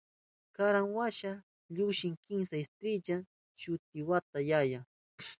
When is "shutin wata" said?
3.61-4.39